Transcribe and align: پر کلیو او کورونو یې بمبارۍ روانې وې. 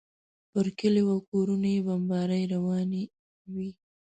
پر 0.51 0.65
کلیو 0.79 1.07
او 1.13 1.17
کورونو 1.29 1.67
یې 1.73 1.81
بمبارۍ 1.87 2.43
روانې 2.53 3.03
وې. 3.53 3.69